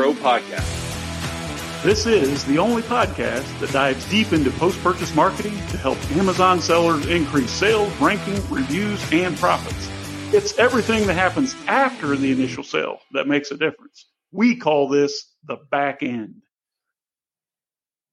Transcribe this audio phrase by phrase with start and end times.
[0.00, 1.82] Post Purchase Pro podcast.
[1.82, 6.60] This is the only podcast that dives deep into post purchase marketing to help Amazon
[6.60, 9.90] sellers increase sales, ranking, reviews, and profits.
[10.32, 14.06] It's everything that happens after the initial sale that makes a difference.
[14.32, 16.36] We call this the back end.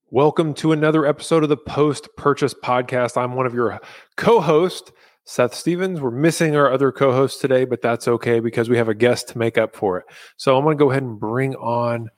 [0.09, 3.15] Welcome to another episode of the Post Purchase Podcast.
[3.15, 3.79] I'm one of your
[4.17, 4.91] co hosts,
[5.29, 5.99] Seth Stevens.
[5.99, 9.27] We're missing our other co host today, but that's okay because we have a guest
[9.27, 10.05] to make up for it.
[10.37, 12.09] So I'm going to go ahead and bring on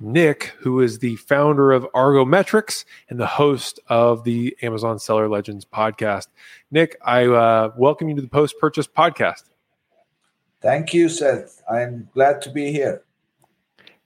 [0.00, 5.64] Nick, who is the founder of ArgoMetrix and the host of the Amazon Seller Legends
[5.64, 6.26] podcast.
[6.70, 9.44] Nick, I uh, welcome you to the Post Purchase Podcast.
[10.60, 11.62] Thank you, Seth.
[11.70, 13.02] I'm glad to be here.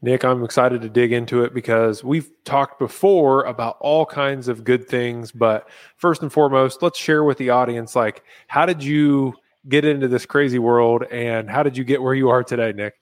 [0.05, 4.65] Nick, I'm excited to dig into it because we've talked before about all kinds of
[4.65, 5.31] good things.
[5.31, 9.35] But first and foremost, let's share with the audience like, how did you
[9.69, 12.95] get into this crazy world and how did you get where you are today, Nick?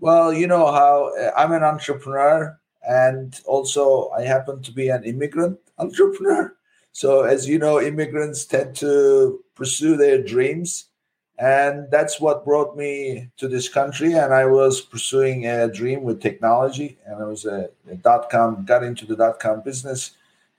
[0.00, 5.02] Well, you know how uh, I'm an entrepreneur and also I happen to be an
[5.04, 6.54] immigrant entrepreneur.
[6.92, 10.90] So, as you know, immigrants tend to pursue their dreams
[11.38, 14.12] and that's what brought me to this country.
[14.12, 16.96] And i was pursuing a dream with technology.
[17.06, 20.12] And i was a, a dot com got into the dot com business.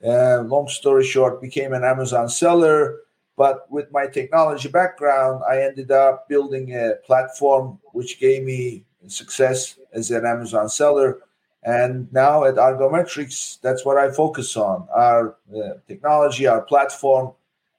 [0.05, 2.99] Uh, long story short became an amazon seller.
[3.37, 9.77] But with my technology background i ended up building a platform which gave me success
[9.93, 11.19] as an amazon seller.
[11.63, 17.31] And now at ArgoMetrix that's what i focus on our uh, technology our platform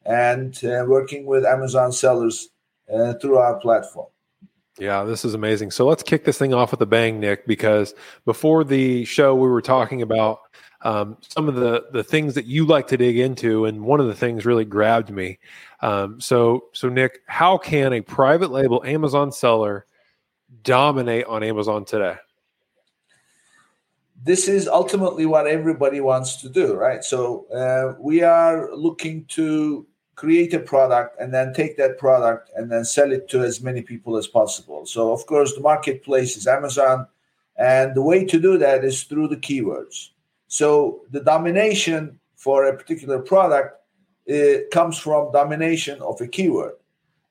[0.06, 2.48] and uh, working with amazon sellers
[2.92, 4.08] uh, through our platform.
[4.78, 5.70] Yeah, this is amazing.
[5.70, 7.94] So let's kick this thing off with a bang, Nick, because
[8.26, 10.40] before the show, we were talking about
[10.82, 14.06] um, some of the the things that you like to dig into, and one of
[14.06, 15.38] the things really grabbed me.
[15.80, 19.86] Um, so, so Nick, how can a private label Amazon seller
[20.62, 22.16] dominate on Amazon today?
[24.22, 27.02] This is ultimately what everybody wants to do, right?
[27.02, 29.86] So uh, we are looking to
[30.16, 33.82] create a product and then take that product and then sell it to as many
[33.82, 34.86] people as possible.
[34.86, 37.06] So, of course, the marketplace is Amazon.
[37.58, 40.10] And the way to do that is through the keywords.
[40.48, 43.80] So, the domination for a particular product
[44.26, 46.72] it comes from domination of a keyword.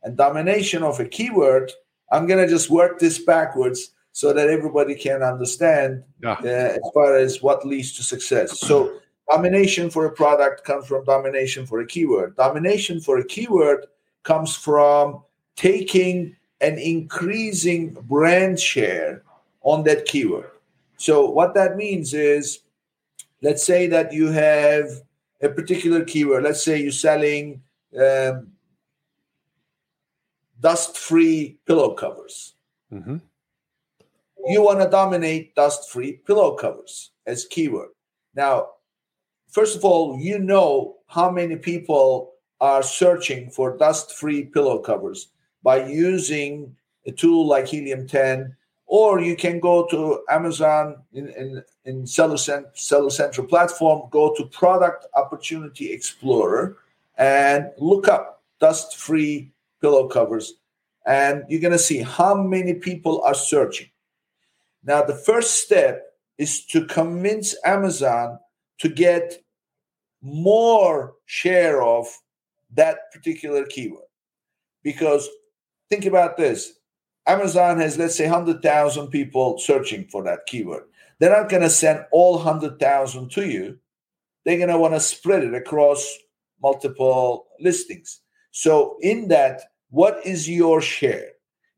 [0.03, 1.71] And domination of a keyword,
[2.11, 6.37] I'm going to just work this backwards so that everybody can understand yeah.
[6.41, 8.59] uh, as far as what leads to success.
[8.59, 8.99] So,
[9.29, 12.35] Domination for a product comes from domination for a keyword.
[12.35, 13.87] Domination for a keyword
[14.23, 15.23] comes from
[15.55, 19.23] taking an increasing brand share
[19.61, 20.51] on that keyword.
[20.97, 22.59] So, what that means is,
[23.41, 24.89] let's say that you have
[25.41, 26.43] a particular keyword.
[26.43, 27.61] Let's say you're selling
[27.99, 28.51] um,
[30.59, 32.53] dust free pillow covers.
[32.93, 33.17] Mm-hmm.
[34.47, 37.89] You want to dominate dust free pillow covers as keyword.
[38.35, 38.69] Now,
[39.55, 45.29] first of all, you know how many people are searching for dust free pillow covers
[45.63, 48.53] by using a tool like Helium 10,
[48.85, 54.33] or you can go to Amazon in, in, in Seller, Cent- Seller Central platform, go
[54.35, 56.77] to Product Opportunity Explorer,
[57.17, 60.55] and look up dust free pillow covers.
[61.05, 63.87] And you're going to see how many people are searching.
[64.83, 68.39] Now, the first step is to convince Amazon
[68.79, 69.41] to get
[70.25, 72.07] more share of
[72.73, 74.03] that particular keyword.
[74.83, 75.29] Because
[75.89, 76.73] think about this
[77.27, 80.83] Amazon has, let's say, 100,000 people searching for that keyword.
[81.19, 83.77] They're not going to send all 100,000 to you.
[84.43, 86.05] They're going to want to spread it across
[86.61, 88.21] multiple listings.
[88.51, 91.31] So, in that, what is your share?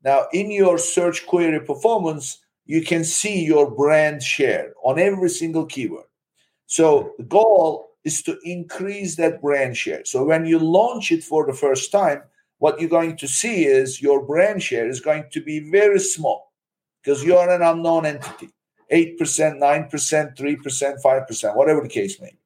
[0.04, 5.66] Now, in your search query performance, you can see your brand share on every single
[5.66, 6.06] keyword.
[6.66, 10.02] So, the goal is to increase that brand share.
[10.04, 12.22] So when you launch it for the first time,
[12.58, 16.52] what you're going to see is your brand share is going to be very small
[17.00, 18.48] because you are an unknown entity
[18.90, 22.38] 8%, 9%, 3%, 5%, whatever the case may be.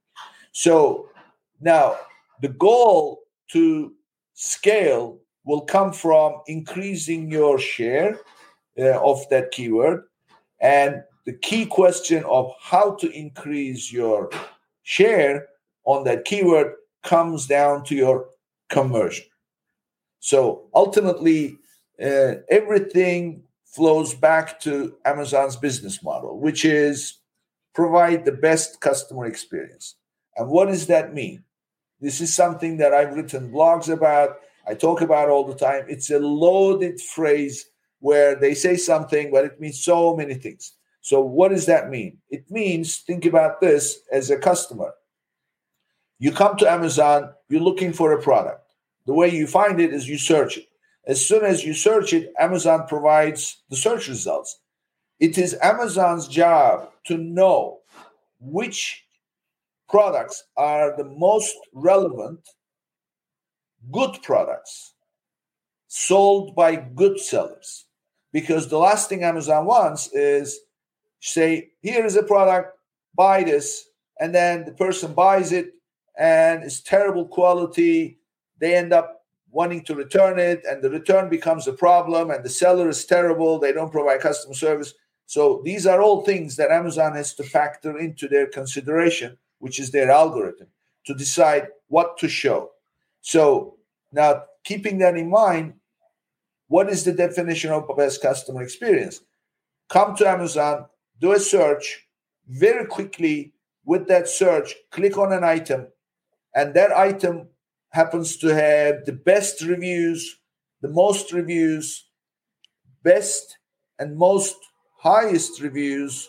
[0.51, 1.09] So
[1.61, 1.97] now
[2.41, 3.21] the goal
[3.53, 3.95] to
[4.35, 8.19] scale will come from increasing your share
[8.79, 10.03] uh, of that keyword.
[10.61, 14.31] And the key question of how to increase your
[14.83, 15.47] share
[15.85, 18.29] on that keyword comes down to your
[18.71, 19.27] conversion.
[20.21, 21.59] So ultimately,
[22.03, 27.19] uh, everything flows back to Amazon's business model, which is
[27.75, 29.97] provide the best customer experience.
[30.37, 31.45] And what does that mean?
[32.01, 34.37] This is something that I've written blogs about,
[34.67, 35.85] I talk about all the time.
[35.89, 37.67] It's a loaded phrase
[38.01, 40.73] where they say something, but it means so many things.
[41.01, 42.19] So, what does that mean?
[42.31, 44.93] It means think about this as a customer.
[46.23, 48.65] You come to Amazon, you're looking for a product.
[49.07, 50.67] The way you find it is you search it.
[51.05, 54.61] As soon as you search it, Amazon provides the search results.
[55.19, 57.81] It is Amazon's job to know
[58.39, 59.05] which
[59.89, 62.39] products are the most relevant
[63.91, 64.95] good products
[65.89, 67.87] sold by good sellers.
[68.33, 70.57] Because the last thing Amazon wants is
[71.19, 72.79] say, here is a product,
[73.13, 73.89] buy this,
[74.21, 75.73] and then the person buys it
[76.19, 78.19] and it's terrible quality.
[78.59, 82.49] They end up wanting to return it, and the return becomes a problem, and the
[82.49, 83.59] seller is terrible.
[83.59, 84.95] They don't provide customer service.
[85.27, 89.91] So these are all things that Amazon has to factor into their consideration, which is
[89.91, 90.69] their algorithm,
[91.07, 92.71] to decide what to show.
[93.21, 93.77] So
[94.13, 95.75] now, keeping that in mind,
[96.69, 99.21] what is the definition of best customer experience?
[99.89, 100.87] Come to Amazon,
[101.21, 102.07] do a search,
[102.49, 103.53] very quickly
[103.85, 105.87] with that search, click on an item,
[106.55, 107.49] and that item
[107.91, 110.39] happens to have the best reviews,
[110.81, 112.09] the most reviews,
[113.03, 113.59] best
[113.99, 114.57] and most
[115.01, 116.29] highest reviews,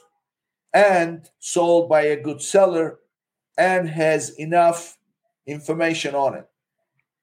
[0.73, 2.99] and sold by a good seller
[3.57, 4.97] and has enough
[5.45, 6.47] information on it.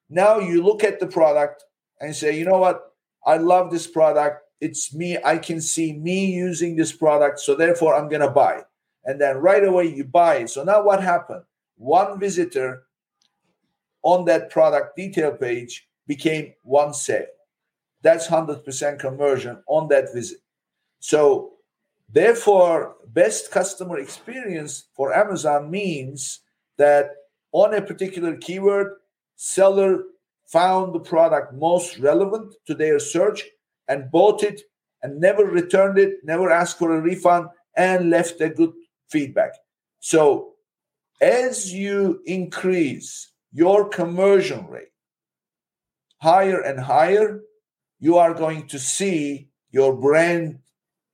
[0.09, 1.65] Now you look at the product
[2.01, 2.93] and say, you know what?
[3.27, 4.43] I love this product.
[4.61, 5.19] It's me.
[5.25, 7.41] I can see me using this product.
[7.41, 8.63] So therefore, I'm going to buy.
[9.05, 10.47] And then right away you buy.
[10.47, 11.43] So now what happened?
[11.77, 12.85] One visitor
[14.03, 17.27] on that product detail page became one sale.
[18.03, 20.39] That's 100% conversion on that visit.
[21.01, 21.53] So,
[22.09, 26.41] therefore, best customer experience for Amazon means
[26.79, 27.11] that
[27.53, 28.95] on a particular keyword,
[29.37, 30.05] seller
[30.47, 33.45] found the product most relevant to their search
[33.89, 34.63] and bought it
[35.03, 37.47] and never returned it, never asked for a refund,
[37.77, 38.73] and left a good
[39.09, 39.53] feedback.
[40.01, 40.55] So,
[41.21, 44.91] as you increase your conversion rate
[46.21, 47.41] higher and higher,
[47.99, 50.59] you are going to see your brand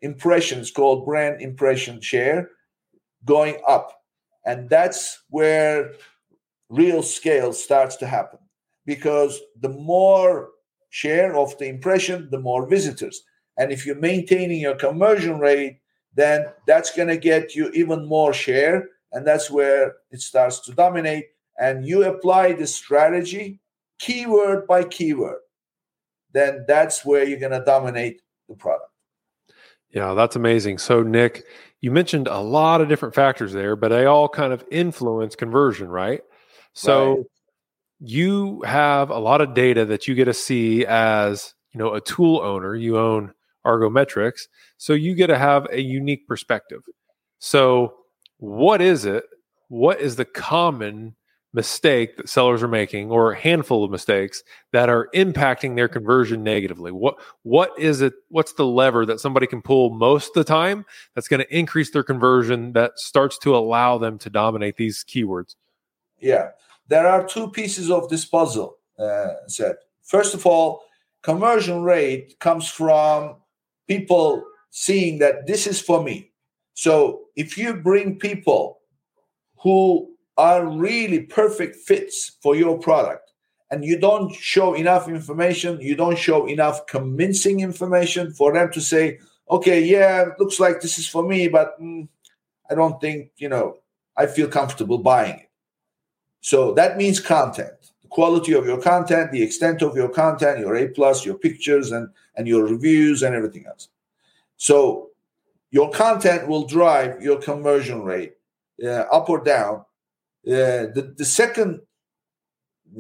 [0.03, 2.50] impressions called brand impression share
[3.25, 4.03] going up.
[4.44, 5.93] And that's where
[6.69, 8.39] real scale starts to happen
[8.85, 10.50] because the more
[10.91, 13.23] share of the impression, the more visitors.
[13.59, 15.81] And if you're maintaining your conversion rate,
[16.15, 18.89] then that's going to get you even more share.
[19.12, 21.27] And that's where it starts to dominate
[21.58, 23.61] and you apply the strategy
[23.99, 25.38] keyword by keyword,
[26.32, 28.91] then that's where you're going to dominate the product.
[29.91, 30.79] Yeah, that's amazing.
[30.79, 31.44] So, Nick,
[31.81, 35.88] you mentioned a lot of different factors there, but they all kind of influence conversion,
[35.88, 36.20] right?
[36.75, 37.26] So, right.
[38.00, 42.00] you have a lot of data that you get to see as you know a
[42.00, 42.75] tool owner.
[42.75, 43.32] You own
[43.64, 46.82] ArgoMetrix, so you get to have a unique perspective.
[47.38, 47.94] So,
[48.39, 49.25] what is it?
[49.69, 51.17] What is the common
[51.56, 56.44] mistake that sellers are making or a handful of mistakes that are impacting their conversion
[56.44, 56.93] negatively?
[56.93, 60.84] What what is it what's the lever that somebody can pull most of the time
[61.15, 65.56] that's going to increase their conversion that starts to allow them to dominate these keywords?
[66.20, 66.51] Yeah
[66.89, 70.84] there are two pieces of this puzzle uh, said first of all
[71.22, 73.34] conversion rate comes from
[73.89, 76.31] people seeing that this is for me.
[76.75, 78.81] So if you bring people
[79.63, 83.32] who are really perfect fits for your product.
[83.70, 85.81] And you don't show enough information.
[85.81, 89.19] You don't show enough convincing information for them to say
[89.50, 92.06] okay yeah it looks like this is for me but mm,
[92.70, 93.78] i don't think you know
[94.16, 95.50] i feel comfortable buying it.
[96.40, 97.74] So that means content.
[98.02, 101.93] The quality of your content the extent of your content your a plus your pictures
[101.93, 103.88] and and your reviews and everything else.
[104.56, 105.10] So
[105.70, 108.34] your content will drive your conversion rate
[108.82, 109.84] uh, up or down
[110.46, 111.81] uh, the, the second,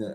[0.00, 0.14] uh,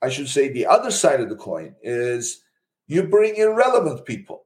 [0.00, 2.42] I should say, the other side of the coin is
[2.86, 4.44] you bring irrelevant people.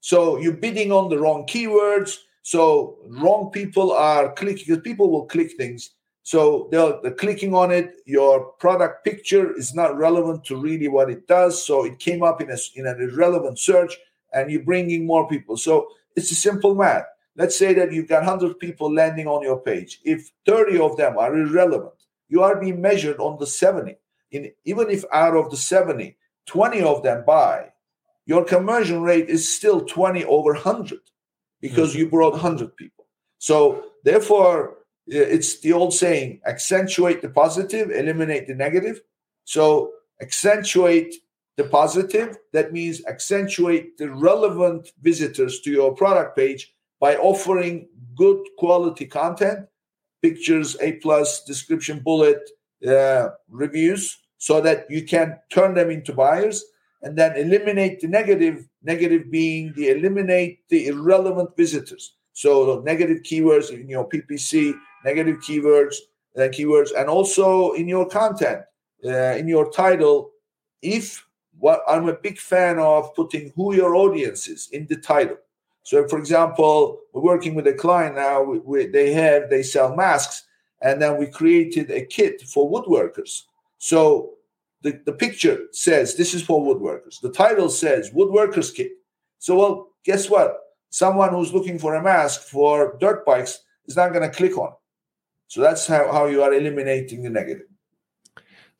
[0.00, 2.18] So you're bidding on the wrong keywords.
[2.42, 5.90] So wrong people are clicking because people will click things.
[6.22, 7.96] So they're, they're clicking on it.
[8.04, 11.64] Your product picture is not relevant to really what it does.
[11.64, 13.96] So it came up in a, in an irrelevant search,
[14.32, 15.56] and you're bringing more people.
[15.56, 17.06] So it's a simple math
[17.36, 21.18] let's say that you've got 100 people landing on your page if 30 of them
[21.18, 21.94] are irrelevant
[22.28, 23.96] you are being measured on the 70
[24.32, 26.16] in even if out of the 70
[26.46, 27.72] 20 of them buy
[28.26, 30.98] your conversion rate is still 20 over 100
[31.60, 32.00] because mm-hmm.
[32.00, 33.06] you brought 100 people
[33.38, 39.00] so therefore it's the old saying accentuate the positive eliminate the negative
[39.44, 41.14] so accentuate
[41.56, 42.36] the positive.
[42.52, 49.66] That means accentuate the relevant visitors to your product page by offering good quality content,
[50.22, 52.40] pictures, A plus, description, bullet,
[52.86, 56.64] uh, reviews, so that you can turn them into buyers
[57.02, 62.14] and then eliminate the negative, negative being the eliminate the irrelevant visitors.
[62.32, 64.74] So negative keywords in your PPC,
[65.04, 65.94] negative keywords,
[66.36, 68.62] uh, keywords, and also in your content,
[69.04, 70.32] uh, in your title.
[70.82, 71.26] If
[71.58, 75.38] what I'm a big fan of putting who your audience is in the title.
[75.86, 78.42] So, for example, we're working with a client now.
[78.42, 80.42] We, we, they have they sell masks,
[80.82, 83.42] and then we created a kit for woodworkers.
[83.78, 84.32] So
[84.82, 87.20] the, the picture says this is for woodworkers.
[87.20, 88.94] The title says woodworkers kit.
[89.38, 90.58] So, well, guess what?
[90.90, 94.70] Someone who's looking for a mask for dirt bikes is not going to click on
[94.70, 94.78] it.
[95.46, 97.68] So that's how, how you are eliminating the negative.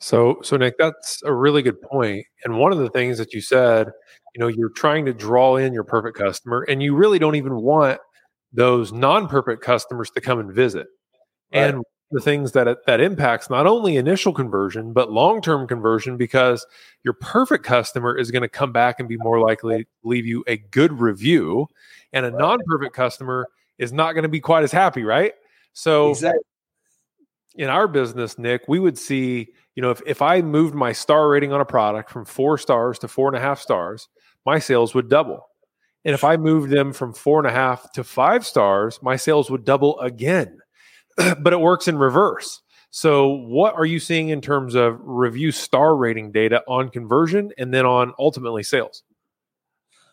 [0.00, 2.26] So, so Nick, that's a really good point.
[2.44, 3.92] And one of the things that you said,
[4.36, 7.56] you know, you're trying to draw in your perfect customer, and you really don't even
[7.56, 7.98] want
[8.52, 10.88] those non-perfect customers to come and visit.
[11.54, 11.70] Right.
[11.70, 16.64] And the things that that impacts not only initial conversion but long-term conversion because
[17.02, 20.44] your perfect customer is going to come back and be more likely to leave you
[20.46, 21.66] a good review
[22.12, 25.32] and a non-perfect customer is not going to be quite as happy right
[25.72, 26.38] so exactly.
[27.56, 31.28] in our business nick we would see you know if, if i moved my star
[31.28, 34.08] rating on a product from four stars to four and a half stars
[34.46, 35.46] my sales would double
[36.04, 39.50] and if i moved them from four and a half to five stars my sales
[39.50, 40.58] would double again
[41.40, 42.62] but it works in reverse.
[42.90, 47.72] So, what are you seeing in terms of review star rating data on conversion and
[47.72, 49.02] then on ultimately sales?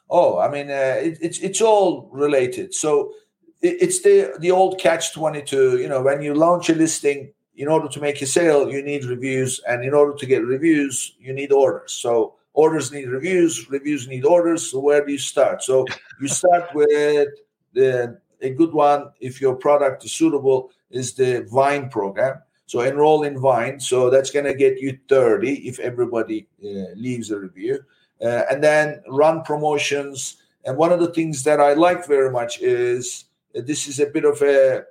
[0.10, 2.74] Oh, I mean, uh, it, it's it's all related.
[2.74, 3.14] So
[3.62, 5.78] it, it's the the old catch twenty two.
[5.78, 9.06] You know, when you launch a listing, in order to make a sale, you need
[9.06, 11.94] reviews, and in order to get reviews, you need orders.
[11.94, 14.72] So orders need reviews, reviews need orders.
[14.72, 15.64] So where do you start?
[15.64, 15.86] So
[16.22, 17.30] you start with
[17.74, 22.42] the a good one if your product is suitable is the Vine program.
[22.66, 23.80] So enroll in Vine.
[23.80, 27.80] So that's going to get you 30 if everybody uh, leaves a review.
[28.22, 30.38] Uh, and then run promotions.
[30.66, 33.26] And one of the things that I like very much is
[33.58, 34.84] uh, this is a bit of a,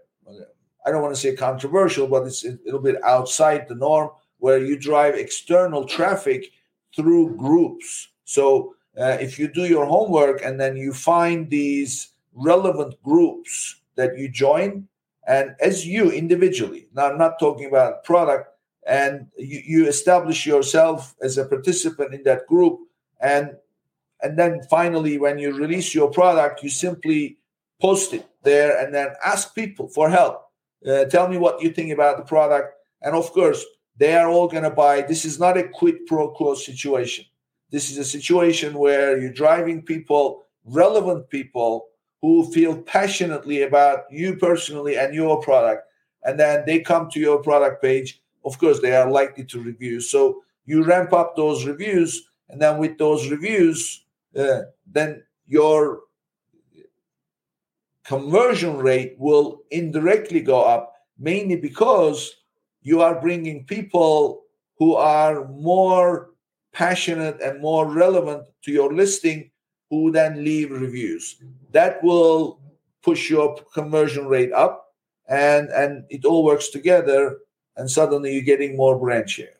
[0.85, 4.59] I don't want to say controversial, but it's a little bit outside the norm where
[4.59, 6.51] you drive external traffic
[6.95, 8.09] through groups.
[8.25, 14.19] So uh, if you do your homework and then you find these relevant groups that
[14.19, 14.89] you join,
[15.27, 18.49] and as you individually now i'm not talking about product
[18.87, 22.81] and you, you establish yourself as a participant in that group
[23.21, 23.55] and
[24.23, 27.39] and then finally when you release your product you simply
[27.81, 30.49] post it there and then ask people for help
[30.89, 33.65] uh, tell me what you think about the product and of course
[33.97, 37.25] they are all going to buy this is not a quid pro quo situation.
[37.71, 41.87] This is a situation where you're driving people relevant people
[42.21, 45.89] who feel passionately about you personally and your product
[46.25, 48.21] and then they come to your product page.
[48.45, 50.01] Of course they are likely to review.
[50.01, 54.05] So you ramp up those reviews and then with those reviews
[54.39, 56.01] uh, then your
[58.05, 62.42] conversion rate will indirectly go up mainly because
[62.83, 64.43] you are bringing people
[64.79, 66.31] who are more
[66.73, 69.51] passionate and more relevant to your listing
[69.91, 71.37] who then leave reviews.
[71.73, 72.61] That will
[73.03, 74.87] push your conversion rate up,
[75.29, 77.39] and and it all works together,
[77.77, 79.57] and suddenly you're getting more brand share.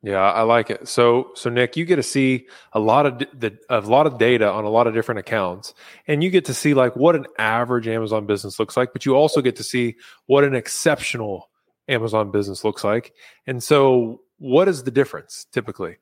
[0.00, 0.86] Yeah, I like it.
[0.86, 4.48] So, so Nick, you get to see a lot of the a lot of data
[4.48, 5.74] on a lot of different accounts,
[6.06, 9.16] and you get to see like what an average Amazon business looks like, but you
[9.16, 11.47] also get to see what an exceptional
[11.88, 13.14] Amazon business looks like.
[13.46, 15.96] And so, what is the difference typically?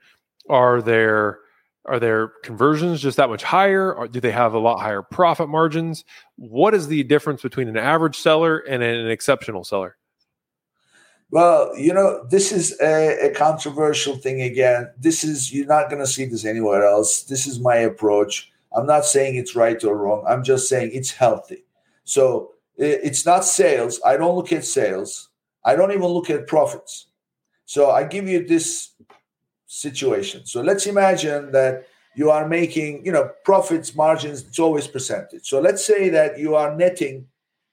[0.49, 1.41] Are there
[1.87, 3.95] are their conversions just that much higher?
[3.95, 6.05] Or do they have a lot higher profit margins?
[6.37, 9.97] What is the difference between an average seller and an exceptional seller?
[11.31, 14.91] Well, you know, this is a, a controversial thing again.
[14.99, 17.23] This is, you're not going to see this anywhere else.
[17.23, 18.51] This is my approach.
[18.77, 20.25] I'm not saying it's right or wrong.
[20.29, 21.65] I'm just saying it's healthy.
[22.05, 24.01] So it's not sales.
[24.05, 25.31] I don't look at sales.
[25.67, 27.09] I don't even look at profits.
[27.65, 28.93] So I give you this
[29.67, 30.47] situation.
[30.47, 35.47] So let's imagine that you are making, you know, profits margins, it's always percentage.
[35.47, 37.27] So let's say that you are netting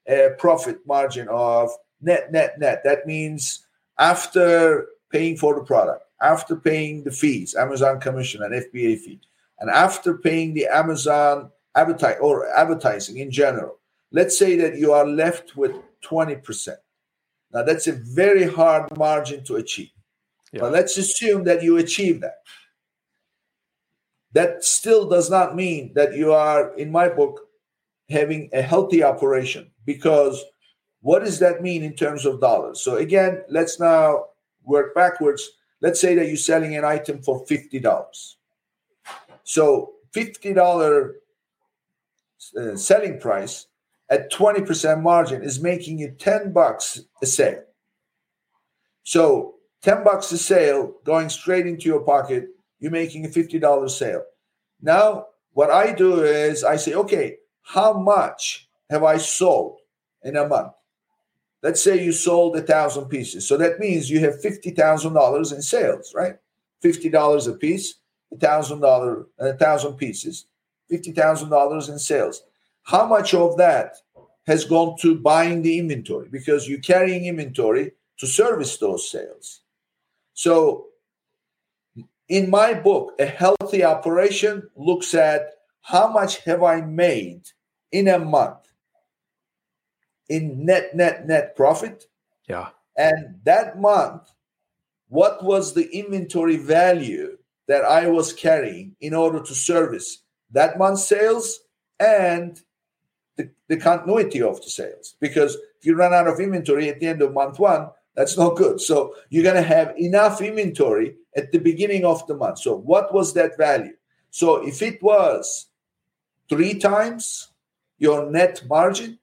[0.08, 1.70] a profit margin of
[2.02, 2.82] net, net, net.
[2.84, 3.66] That means
[4.00, 9.22] after paying for the product, after paying the fees, Amazon commission and FBA fee,
[9.60, 13.78] and after paying the Amazon advertise or advertising in general,
[14.12, 15.74] let's say that you are left with
[16.04, 16.76] 20%.
[17.54, 19.92] Now that's a very hard margin to achieve.
[20.52, 20.62] Yeah.
[20.62, 22.38] But let's assume that you achieve that.
[24.34, 27.42] that still does not mean that you are, in my book,
[28.10, 30.44] having a healthy operation because
[31.02, 32.82] what does that mean in terms of dollars?
[32.82, 34.26] So again, let's now
[34.64, 35.48] work backwards.
[35.82, 38.36] Let's say that you're selling an item for $50.
[39.44, 41.12] So $50
[42.58, 43.68] uh, selling price
[44.10, 47.64] at 20% margin is making you 10 bucks a sale.
[49.04, 52.48] So 10 bucks a sale going straight into your pocket,
[52.80, 54.24] you're making a $50 sale.
[54.82, 59.80] Now, what I do is I say, okay, how much have I sold
[60.24, 60.74] in a month?
[61.62, 63.48] Let's say you sold a thousand pieces.
[63.48, 66.36] So that means you have $50,000 in sales, right?
[66.84, 67.96] $50 a piece,
[68.34, 70.46] a thousand dollar, a thousand pieces,
[70.92, 72.44] $50,000 in sales.
[72.84, 73.96] How much of that
[74.46, 76.28] has gone to buying the inventory?
[76.30, 79.62] Because you're carrying inventory to service those sales.
[80.34, 80.88] So
[82.30, 87.44] in my book, a healthy operation looks at how much have I made
[87.92, 88.63] in a month
[90.30, 92.08] in net, net, net profit.
[92.48, 92.70] Yeah.
[92.98, 94.32] And that month,
[95.10, 97.38] what was the inventory value
[97.68, 101.60] that I was carrying in order to service that month's sales
[102.00, 102.62] and
[103.36, 105.16] the, the continuity of the sales?
[105.20, 108.56] Because if you run out of inventory at the end of month one, that's not
[108.56, 108.80] good.
[108.80, 112.60] So you're going to have enough inventory at the beginning of the month.
[112.60, 113.94] So what was that value?
[114.30, 115.68] So if it was
[116.50, 117.50] three times
[117.98, 119.20] your net margin,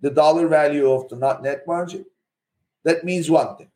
[0.00, 2.04] the dollar value of the not net margin,
[2.84, 3.70] that means one thing.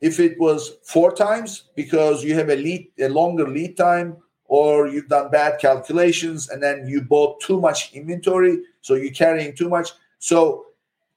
[0.00, 4.16] If it was four times because you have a lead, a longer lead time,
[4.48, 9.54] or you've done bad calculations and then you bought too much inventory, so you're carrying
[9.54, 9.90] too much.
[10.18, 10.66] So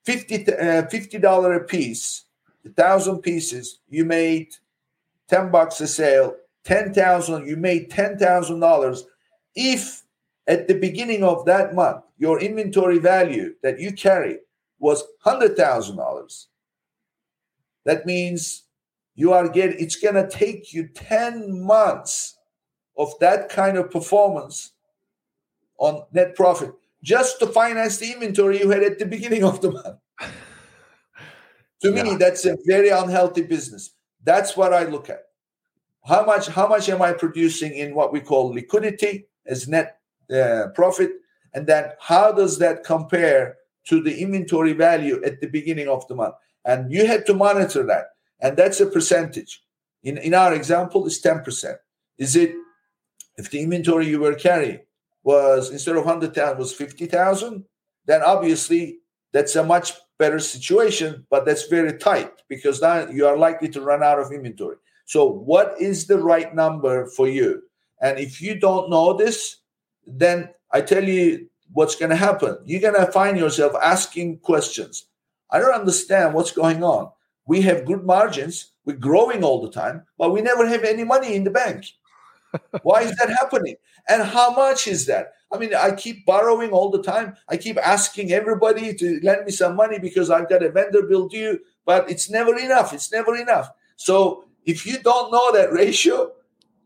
[0.04, 2.26] 50 uh, $50 a piece,
[2.66, 4.56] a thousand pieces, you made
[5.30, 9.02] 10 bucks a sale, 10,000, you made $10,000.
[9.56, 10.04] If
[10.48, 14.40] at the beginning of that month, your inventory value that you carry
[14.80, 16.46] was $100,000,
[17.86, 18.64] that means
[19.16, 22.38] you are getting, it's going to take you 10 months
[22.98, 24.72] of that kind of performance
[25.78, 26.74] on net profit
[27.04, 29.98] just to finance the inventory you had at the beginning of the month.
[31.82, 32.04] to yeah.
[32.04, 33.92] me, that's a very unhealthy business.
[34.24, 35.24] That's what I look at.
[36.06, 36.48] How much?
[36.48, 40.00] How much am I producing in what we call liquidity as net
[40.34, 41.12] uh, profit,
[41.54, 46.16] and then how does that compare to the inventory value at the beginning of the
[46.16, 46.36] month?
[46.66, 48.06] And you had to monitor that,
[48.40, 49.64] and that's a percentage.
[50.04, 51.78] In in our example, is ten percent.
[52.18, 52.56] Is it
[53.38, 54.80] if the inventory you were carrying
[55.24, 57.64] was instead of 100,000 was 50,000,
[58.06, 59.00] then obviously
[59.32, 63.82] that's a much better situation, but that's very tight because now you are likely to
[63.82, 64.76] run out of inventory.
[65.06, 67.64] So, what is the right number for you?
[68.02, 69.58] And if you don't know this,
[70.06, 72.58] then I tell you what's going to happen.
[72.66, 75.06] You're going to find yourself asking questions.
[75.50, 77.12] I don't understand what's going on.
[77.46, 81.36] We have good margins, we're growing all the time, but we never have any money
[81.36, 81.86] in the bank.
[82.84, 83.76] Why is that happening?
[84.08, 85.34] And how much is that?
[85.54, 87.36] I mean, I keep borrowing all the time.
[87.50, 91.28] I keep asking everybody to lend me some money because I've got a vendor bill
[91.28, 92.94] due, but it's never enough.
[92.94, 93.70] It's never enough.
[93.98, 96.32] So if you don't know that ratio,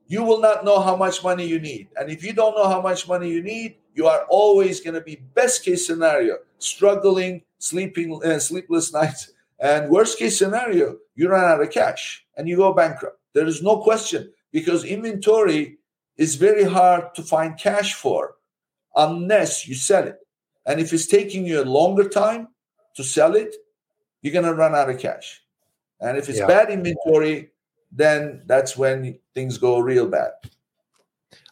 [0.08, 1.88] you will not know how much money you need.
[1.96, 5.02] And if you don't know how much money you need, you are always going to
[5.02, 9.32] be best case scenario, struggling, sleeping, uh, sleepless nights.
[9.60, 13.20] And worst case scenario, you run out of cash and you go bankrupt.
[13.34, 15.78] There is no question because inventory
[16.16, 18.36] is very hard to find cash for
[18.96, 20.16] unless you sell it.
[20.66, 22.48] And if it's taking you a longer time
[22.96, 23.54] to sell it,
[24.22, 25.42] you're going to run out of cash.
[26.00, 26.48] And if it's yeah.
[26.48, 27.50] bad inventory,
[27.92, 30.32] then that's when things go real bad.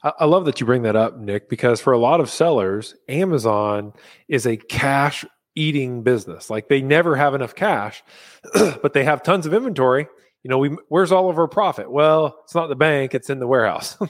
[0.02, 3.92] I love that you bring that up, Nick, because for a lot of sellers, Amazon
[4.30, 6.50] is a cash eating business.
[6.50, 8.02] Like they never have enough cash,
[8.54, 10.08] but they have tons of inventory
[10.44, 11.90] you know, we where's all of our profit?
[11.90, 13.98] Well, it's not the bank; it's in the warehouse.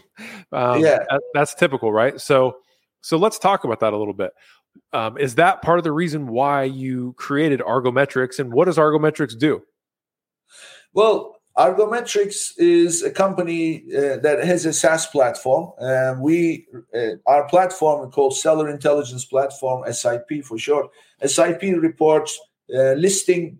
[0.51, 2.19] um, yeah, that, that's typical, right?
[2.19, 2.57] So,
[3.01, 4.31] so let's talk about that a little bit.
[4.91, 9.37] Um, is that part of the reason why you created ArgoMetrix, and what does ArgoMetrix
[9.37, 9.61] do?
[10.93, 15.71] Well, ArgoMetrix is a company uh, that has a SaaS platform.
[15.79, 16.65] Uh, we
[16.95, 20.89] uh, our platform called Seller Intelligence Platform (SIP) for short.
[21.23, 22.39] SIP reports
[22.75, 23.59] uh, listing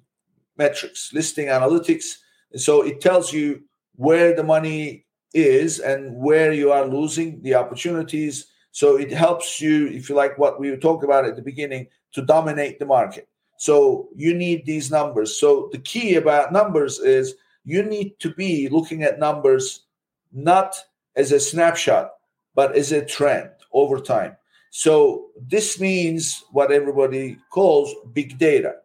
[0.58, 2.16] metrics, listing analytics
[2.60, 3.64] so it tells you
[3.96, 8.48] where the money is and where you are losing the opportunities.
[8.72, 12.22] So it helps you, if you like what we talked about at the beginning, to
[12.22, 13.28] dominate the market.
[13.58, 15.38] So you need these numbers.
[15.38, 17.36] So the key about numbers is
[17.66, 19.86] you need to be looking at numbers
[20.32, 20.76] not
[21.16, 22.12] as a snapshot,
[22.56, 24.36] but as a trend over time.
[24.72, 28.78] So this means what everybody calls big data,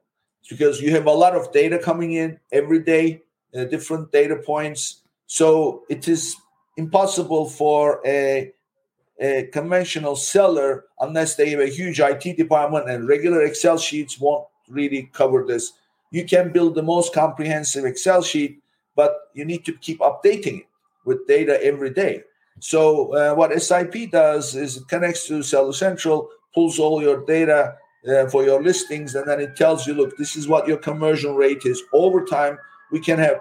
[0.49, 3.23] because you have a lot of data coming in every day,
[3.57, 5.03] uh, different data points.
[5.27, 6.37] So it is
[6.77, 8.53] impossible for a,
[9.21, 14.47] a conventional seller, unless they have a huge IT department and regular Excel sheets won't
[14.69, 15.73] really cover this.
[16.11, 18.63] You can build the most comprehensive Excel sheet,
[18.97, 20.67] but you need to keep updating it
[21.05, 22.23] with data every day.
[22.61, 27.77] So uh, what SIP does is it connects to Seller Central, pulls all your data
[28.09, 31.35] uh, for your listings, and then it tells you, look, this is what your conversion
[31.35, 32.59] rate is over time.
[32.91, 33.41] We can have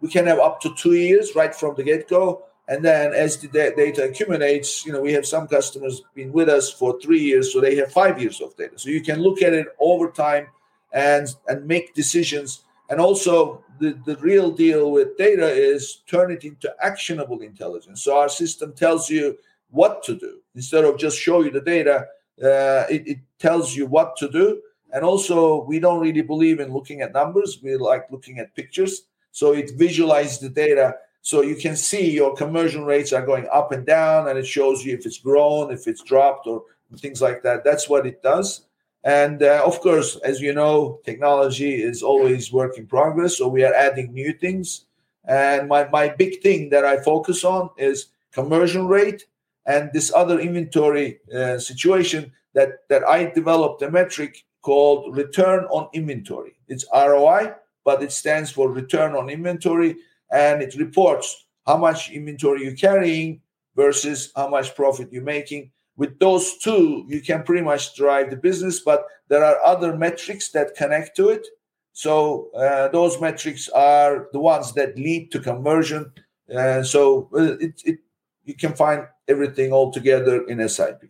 [0.00, 3.36] we can have up to two years right from the get go, and then as
[3.38, 7.52] the data accumulates, you know, we have some customers been with us for three years,
[7.52, 8.78] so they have five years of data.
[8.78, 10.48] So you can look at it over time
[10.92, 16.44] and and make decisions and also, the, the real deal with data is turn it
[16.44, 18.02] into actionable intelligence.
[18.02, 19.38] So our system tells you
[19.70, 22.06] what to do instead of just show you the data.
[22.42, 24.62] Uh, it, it tells you what to do.
[24.92, 27.58] And also, we don't really believe in looking at numbers.
[27.62, 29.02] We like looking at pictures.
[29.32, 33.72] So it visualizes the data so you can see your conversion rates are going up
[33.72, 36.62] and down, and it shows you if it's grown, if it's dropped, or
[36.96, 37.64] things like that.
[37.64, 38.64] That's what it does.
[39.04, 43.36] And uh, of course, as you know, technology is always work in progress.
[43.38, 44.86] So we are adding new things.
[45.24, 49.26] And my, my big thing that I focus on is conversion rate
[49.66, 55.88] and this other inventory uh, situation that, that I developed a metric called return on
[55.94, 56.54] inventory.
[56.68, 57.54] It's ROI,
[57.86, 59.96] but it stands for return on inventory.
[60.30, 63.40] And it reports how much inventory you're carrying
[63.74, 68.36] versus how much profit you're making with those two you can pretty much drive the
[68.36, 71.46] business but there are other metrics that connect to it
[71.92, 76.10] so uh, those metrics are the ones that lead to conversion
[76.48, 77.98] and so uh, it, it,
[78.44, 81.02] you can find everything all together in sip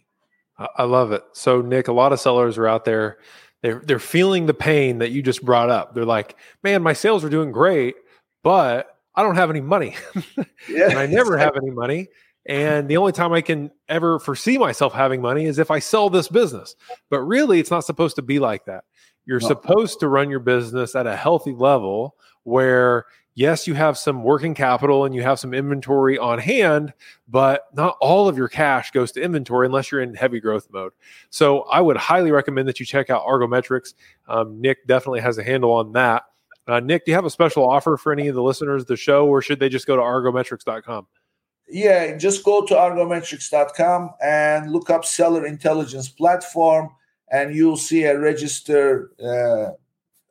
[0.76, 3.18] i love it so nick a lot of sellers are out there
[3.62, 7.24] they're, they're feeling the pain that you just brought up they're like man my sales
[7.24, 7.96] are doing great
[8.42, 9.96] but i don't have any money
[10.68, 12.08] yeah, and i never have any money
[12.48, 16.08] and the only time I can ever foresee myself having money is if I sell
[16.08, 16.74] this business.
[17.10, 18.84] But really, it's not supposed to be like that.
[19.26, 19.48] You're no.
[19.48, 23.04] supposed to run your business at a healthy level where,
[23.38, 26.92] yes, you have some working capital and you have some inventory on hand,
[27.28, 30.90] but not all of your cash goes to inventory unless you're in heavy growth mode.
[31.30, 33.94] So I would highly recommend that you check out ArgoMetrix.
[34.26, 36.24] Um, Nick definitely has a handle on that.
[36.66, 38.96] Uh, Nick, do you have a special offer for any of the listeners of the
[38.96, 41.06] show, or should they just go to argometrix.com?
[41.68, 46.90] Yeah, just go to argometrix.com and look up Seller Intelligence Platform,
[47.30, 49.70] and you'll see a register uh,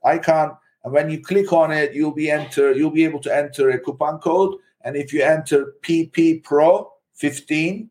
[0.05, 0.57] icon.
[0.87, 2.71] And when you click on it, you'll be enter.
[2.71, 7.89] You'll be able to enter a coupon code, and if you enter PP Pro 15,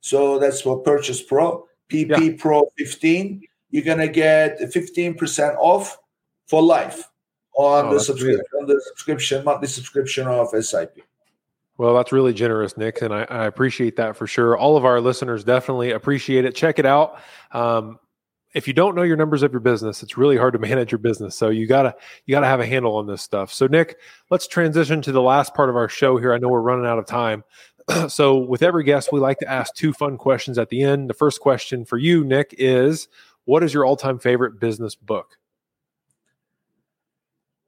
[0.00, 2.36] so that's for Purchase Pro PP yeah.
[2.38, 5.98] Pro 15, you're gonna get 15% off
[6.46, 7.04] for life
[7.58, 11.02] on oh, the subscription, on the subscription monthly subscription of SIP.
[11.76, 14.56] Well, that's really generous, Nick, and I, I, appreciate that for sure.
[14.56, 16.54] All of our listeners definitely appreciate it.
[16.54, 17.20] Check it out.
[17.52, 17.98] Um,
[18.54, 20.98] if you don't know your numbers of your business, it's really hard to manage your
[20.98, 21.36] business.
[21.36, 21.94] So you gotta
[22.26, 23.52] you gotta have a handle on this stuff.
[23.52, 23.98] So Nick,
[24.30, 26.32] let's transition to the last part of our show here.
[26.32, 27.44] I know we're running out of time.
[28.08, 31.08] so with every guest, we like to ask two fun questions at the end.
[31.08, 33.08] The first question for you, Nick, is
[33.44, 35.38] what is your all-time favorite business book?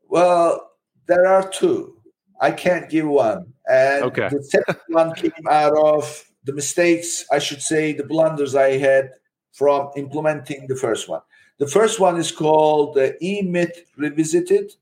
[0.08, 0.72] Well,
[1.06, 1.96] there are two.
[2.40, 3.52] I can't give one.
[3.68, 4.28] And okay.
[4.30, 9.10] the second one came out of the mistakes, I should say, the blunders I had
[9.52, 11.22] from implementing the first one.
[11.58, 14.72] The first one is called the E Myth Revisited.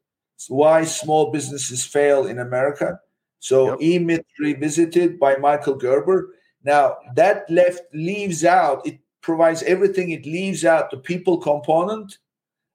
[0.48, 3.00] Why small businesses fail in America.
[3.40, 3.82] So yep.
[3.82, 6.34] E Myth Revisited by Michael Gerber.
[6.62, 12.18] Now that left leaves out, it provides everything, it leaves out the people component.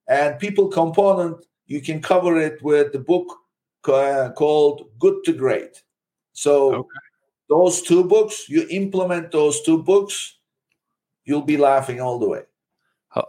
[0.08, 3.38] And people component, you can cover it with the book
[3.88, 5.82] uh, called Good to Great.
[6.34, 6.89] So okay.
[7.49, 10.39] those two books, you implement those two books,
[11.25, 12.41] you'll be laughing all the way.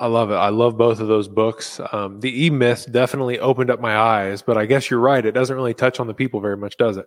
[0.01, 0.35] I love it.
[0.35, 1.79] I love both of those books.
[1.93, 5.25] Um, the E Myth definitely opened up my eyes, but I guess you're right.
[5.25, 7.07] It doesn't really touch on the people very much, does it?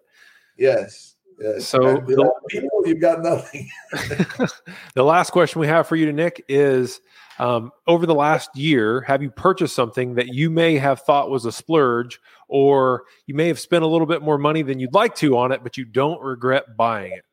[0.58, 1.16] Yes.
[1.40, 1.66] yes.
[1.66, 3.68] So the, people, you've got nothing.
[4.94, 7.02] the last question we have for you, to Nick, is
[7.40, 11.46] um, over the last year, have you purchased something that you may have thought was
[11.46, 15.16] a splurge, or you may have spent a little bit more money than you'd like
[15.16, 17.26] to on it, but you don't regret buying it?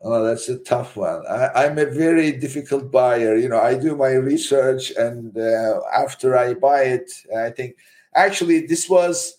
[0.00, 1.26] Oh, that's a tough one.
[1.26, 3.36] I, am a very difficult buyer.
[3.36, 7.76] You know, I do my research, and uh, after I buy it, I think
[8.14, 9.38] actually this was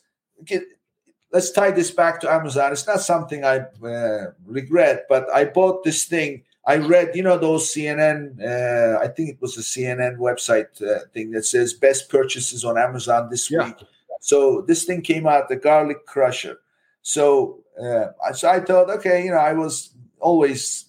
[1.32, 2.74] let's tie this back to Amazon.
[2.74, 6.43] It's not something I uh, regret, but I bought this thing.
[6.65, 8.39] I read, you know, those CNN.
[8.39, 12.78] Uh, I think it was a CNN website uh, thing that says best purchases on
[12.78, 13.65] Amazon this yeah.
[13.65, 13.78] week.
[14.19, 16.58] So this thing came out, the garlic crusher.
[17.02, 20.86] So, uh, so I thought, okay, you know, I was always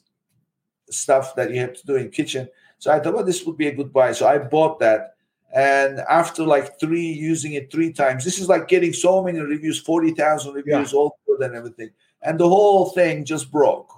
[0.91, 2.49] stuff that you have to do in kitchen.
[2.79, 4.13] So I thought, well, this would be a good buy.
[4.13, 5.15] So I bought that.
[5.53, 9.81] And after like three using it three times, this is like getting so many reviews,
[9.81, 10.99] 40,000 reviews, yeah.
[10.99, 11.91] all good and everything.
[12.23, 13.93] And the whole thing just broke.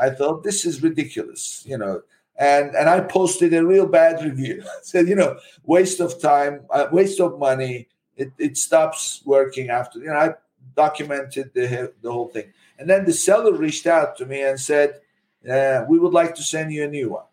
[0.00, 2.02] I thought this is ridiculous, you know.
[2.36, 4.62] And and I posted a real bad review.
[4.82, 7.88] said, you know, waste of time, uh, waste of money.
[8.16, 9.98] It, it stops working after.
[10.00, 10.34] You know, I
[10.76, 12.52] documented the the whole thing.
[12.78, 15.00] And then the seller reached out to me and said,
[15.48, 17.24] uh, "We would like to send you a new one."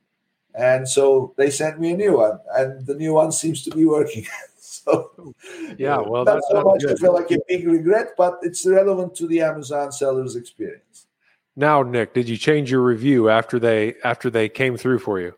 [0.53, 3.86] And so they sent me a new one, and the new one seems to be
[3.86, 4.25] working.
[4.60, 5.34] so,
[5.77, 6.91] yeah, well, not that's so much good.
[6.91, 11.08] I feel like a big regret, but it's relevant to the Amazon seller's experience.
[11.55, 15.34] Now, Nick, did you change your review after they after they came through for you?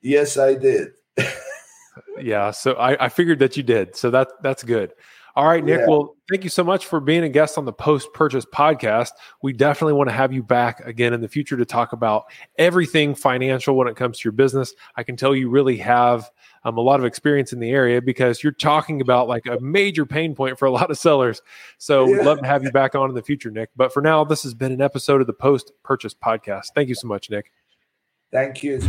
[0.00, 0.92] Yes, I did.
[2.20, 3.96] yeah, so I, I figured that you did.
[3.96, 4.92] So that that's good.
[5.38, 5.78] All right, Nick.
[5.78, 5.86] Yeah.
[5.86, 9.10] Well, thank you so much for being a guest on the Post Purchase Podcast.
[9.40, 12.24] We definitely want to have you back again in the future to talk about
[12.58, 14.74] everything financial when it comes to your business.
[14.96, 16.28] I can tell you really have
[16.64, 20.04] um, a lot of experience in the area because you're talking about like a major
[20.04, 21.40] pain point for a lot of sellers.
[21.78, 22.16] So yeah.
[22.16, 23.70] we'd love to have you back on in the future, Nick.
[23.76, 26.70] But for now, this has been an episode of the Post Purchase Podcast.
[26.74, 27.52] Thank you so much, Nick.
[28.32, 28.80] Thank you.